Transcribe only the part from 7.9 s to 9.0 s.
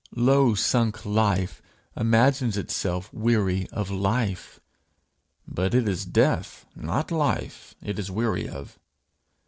is weary of.